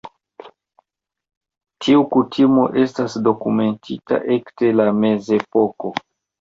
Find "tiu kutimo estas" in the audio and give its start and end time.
1.83-3.19